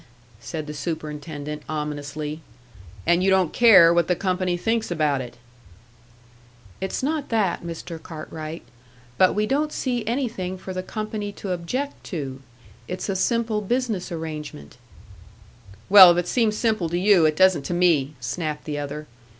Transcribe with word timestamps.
said 0.39 0.65
the 0.65 0.73
superintendent, 0.73 1.61
ominously. 1.69 2.41
"And 3.05 3.23
you 3.23 3.29
don't 3.29 3.53
care 3.53 3.93
what 3.93 4.07
the 4.07 4.15
company 4.15 4.57
thinks 4.57 4.89
about 4.89 5.21
it!" 5.21 5.37
"It's 6.81 7.03
not 7.03 7.29
that, 7.29 7.63
Mr. 7.63 8.01
Cartwright, 8.01 8.63
but 9.19 9.35
we 9.35 9.45
don't 9.45 9.71
see 9.71 10.03
anything 10.07 10.57
for 10.57 10.73
the 10.73 10.81
company 10.81 11.31
to 11.33 11.51
object 11.51 12.03
to. 12.05 12.41
It's 12.87 13.09
a 13.09 13.15
simple 13.15 13.61
business 13.61 14.11
arrangement" 14.11 14.77
"Well, 15.87 16.09
if 16.13 16.17
it 16.17 16.27
seems 16.27 16.57
simple 16.57 16.89
to 16.89 16.97
you, 16.97 17.27
it 17.27 17.35
doesn't 17.35 17.65
to 17.65 17.73
me," 17.75 18.15
snapped 18.19 18.63
the 18.65 18.79
other. 18.79 19.05